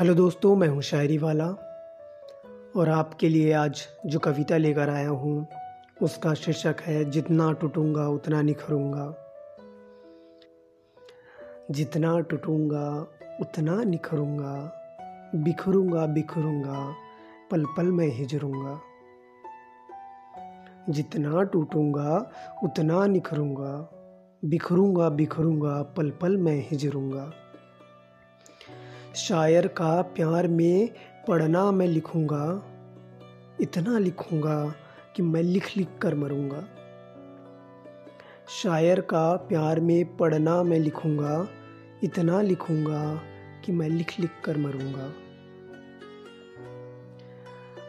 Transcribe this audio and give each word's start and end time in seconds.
Hello 0.00 0.14
दोस्तों, 0.14 0.56
मैं 0.56 0.68
हूँ 0.68 0.82
शायरी 0.82 1.18
वाला 1.18 1.46
और 2.76 2.88
आपके 2.88 3.28
लिए 3.28 3.52
आज 3.52 3.88
जो 4.06 4.18
कविता 4.18 4.56
लेकर 4.56 4.90
आया 4.90 5.08
हूँ, 5.08 5.46
उसका 6.02 6.34
शीर्षक 6.34 6.76
है, 6.80 7.10
जितना 7.10 7.52
टूटूँगा 7.52 8.08
उतना 8.08 8.42
निखरूँगा। 8.42 9.14
जितना 11.70 12.20
टूटूँगा 12.20 13.06
उतना 13.40 13.82
निखरूँगा, 13.84 14.72
बिखरूँगा 15.34 16.06
बिखरूँगा, 16.06 16.94
पल 17.50 17.64
पल 17.64 17.86
में 17.86 18.06
हिजरूँगा। 18.06 18.80
जितना 20.88 21.42
टूटूँगा 21.42 22.32
उतना 22.64 23.06
निखरूँगा, 23.06 23.90
बिखरूँगा 24.44 25.08
बिखरूँगा, 25.08 25.82
पल 25.82 26.10
पल 26.10 26.36
में 26.36 26.68
हिजरूँगा। 26.70 27.32
शायर 29.16 29.66
का 29.66 30.02
प्यार 30.02 30.48
में 30.48 30.88
पढ़ना 31.28 31.70
मैं 31.70 31.86
लिखूँगा। 31.86 32.62
इतना 33.60 33.98
लिखूँगा 33.98 34.74
कि 35.16 35.22
मैं 35.22 35.42
लिख 35.42 35.76
लिख 35.76 35.88
कर 36.02 36.14
मरूँगा। 36.14 36.60
शायर 38.48 39.00
का 39.00 39.36
प्यार 39.36 39.80
में 39.80 40.16
पढ़ना 40.16 40.62
मैं 40.62 40.78
लिखूँगा। 40.78 41.48
इतना 42.04 42.40
लिखूँगा 42.42 43.22
कि 43.64 43.72
मैं 43.72 43.88
लिख 43.88 44.20
लिख 44.20 44.30
कर 44.44 44.56
मरूँगा। 44.56 45.12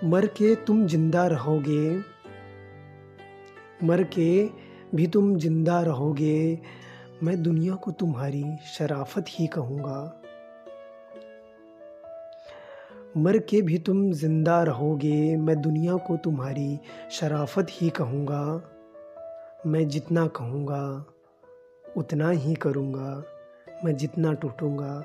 मर 0.04 0.26
के 0.26 0.55
तुम 0.55 0.88
ज़िंदा 0.88 1.27
रहोगे। 1.27 1.98
मर 3.84 4.04
के 4.04 4.49
भी 4.96 5.07
तुम 5.07 5.38
ज़िंदा 5.38 5.82
रहोगे। 5.82 6.59
मैं 7.23 7.44
दुनिया 7.44 7.76
को 7.76 7.91
तुम्हारी 7.91 8.46
शराफत 8.77 9.26
ही 9.30 9.48
कहूँगा। 9.48 10.23
मर 13.18 13.37
के 13.37 13.62
भी 13.62 13.77
तुम 13.77 14.12
ज़िंदा 14.12 14.63
रहोगे, 14.63 15.37
मैं 15.37 15.62
दुनिया 15.62 15.96
को 15.96 16.18
तुम्हारी 16.18 16.79
शराफत 17.12 17.68
ही 17.71 17.90
कहूँगा। 17.90 18.41
मैं 19.65 19.87
जितना 19.87 20.27
कहूँगा, 20.27 21.05
उतना 21.98 22.29
ही 22.29 22.54
करूँगा। 22.55 23.23
मैं 23.85 23.95
जितना 23.95 24.34
टूटूँगा, 24.34 24.98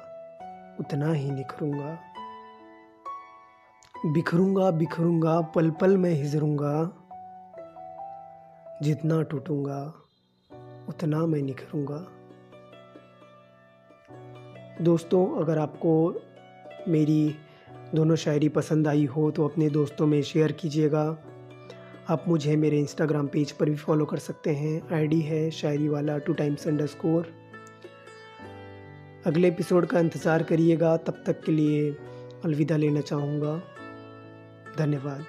उतना 0.80 1.12
ही 1.12 1.30
निखरूँगा। 1.30 1.98
बिखरूँगा 4.06 4.70
बिखरूँगा, 4.70 5.40
पल 5.40 5.70
पल 5.70 5.96
में 5.96 6.10
हिजरूँगा। 6.10 6.90
जितना 8.82 9.22
टूटूँगा, 9.22 9.94
उतना 10.88 11.26
मैं 11.26 11.42
निखरूँगा। 11.42 12.06
दोस्तों, 14.80 15.26
अगर 15.42 15.58
आपको 15.58 16.14
मेरी 16.88 17.34
दोनों 17.94 18.16
शायरी 18.16 18.48
पसंद 18.48 18.88
आई 18.88 19.04
हो 19.06 19.30
तो 19.30 19.44
अपने 19.44 19.68
दोस्तों 19.70 20.06
में 20.06 20.22
शेयर 20.22 20.52
कीजिएगा। 20.52 21.04
आप 22.10 22.24
मुझे 22.28 22.56
मेरे 22.56 22.78
इंस्टाग्राम 22.78 23.26
पेज 23.26 23.52
पर 23.52 23.70
भी 23.70 23.76
फॉलो 23.76 24.04
कर 24.04 24.18
सकते 24.18 24.54
हैं। 24.54 24.80
आईडी 24.94 25.20
है 25.20 25.50
शायरी 25.50 25.88
वाला 25.88 26.16
टू 26.18 26.32
टाइम्स 26.32 26.66
अंडर 26.68 26.86
स्कोर 26.86 27.32
अगले 29.26 29.48
एपिसोड 29.48 29.86
का 29.86 30.00
इंतज़ार 30.00 30.42
करिएगा। 30.42 30.96
तब 30.96 31.22
तक 31.26 31.42
के 31.44 31.52
लिए 31.52 31.90
अलविदा 32.44 32.76
लेना 32.76 33.00
चाहूँगा। 33.00 33.56
धन्यवाद। 34.78 35.24